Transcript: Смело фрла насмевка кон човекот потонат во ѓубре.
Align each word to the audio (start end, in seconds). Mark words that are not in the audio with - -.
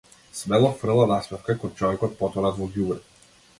Смело 0.37 0.69
фрла 0.79 1.03
насмевка 1.11 1.55
кон 1.65 1.77
човекот 1.83 2.19
потонат 2.25 2.61
во 2.65 2.73
ѓубре. 2.81 3.01